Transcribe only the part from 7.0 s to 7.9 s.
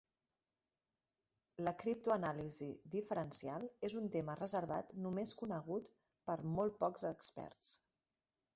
experts.